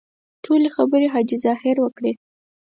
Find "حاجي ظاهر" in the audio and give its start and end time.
1.13-1.75